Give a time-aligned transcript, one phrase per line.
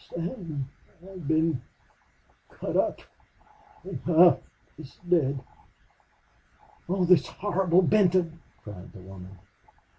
[0.07, 0.67] "Stanton,
[1.07, 1.61] I've been
[2.49, 3.01] cut up
[3.83, 4.39] and Hough
[4.79, 5.39] is dead."
[6.89, 9.37] "Oh, this horrible Benton!" cried the woman.